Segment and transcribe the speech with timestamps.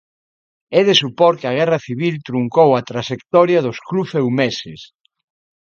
[0.79, 4.81] É de supor que a guerra civil truncou a traxectoria dos clubs eumeses.